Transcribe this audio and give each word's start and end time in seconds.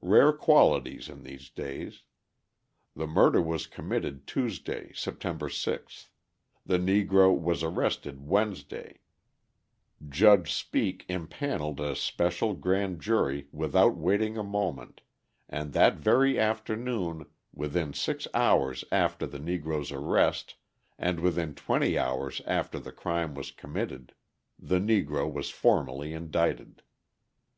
Rare 0.00 0.32
qualities 0.32 1.10
in 1.10 1.24
these 1.24 1.50
days! 1.50 2.02
The 2.96 3.06
murder 3.06 3.42
was 3.42 3.66
committed 3.66 4.26
Tuesday, 4.26 4.92
September 4.94 5.50
6th, 5.50 6.08
the 6.64 6.78
Negro 6.78 7.38
was 7.38 7.62
arrested 7.62 8.26
Wednesday, 8.26 9.00
Judge 10.08 10.50
Speake 10.54 11.04
impanelled 11.08 11.80
a 11.80 11.94
special 11.94 12.54
grand 12.54 13.02
jury 13.02 13.48
without 13.52 13.94
waiting 13.94 14.38
a 14.38 14.42
moment, 14.42 15.02
and 15.50 15.74
that 15.74 15.96
very 15.98 16.40
afternoon, 16.40 17.26
within 17.52 17.92
six 17.92 18.26
hours 18.32 18.86
after 18.90 19.26
the 19.26 19.38
Negro's 19.38 19.92
arrest 19.92 20.54
and 20.98 21.20
within 21.20 21.54
twenty 21.54 21.98
hours 21.98 22.40
after 22.46 22.78
the 22.78 22.90
crime 22.90 23.34
was 23.34 23.50
committed, 23.50 24.14
the 24.58 24.78
Negro 24.78 25.30
was 25.30 25.50
formally 25.50 26.14
indicted. 26.14 26.80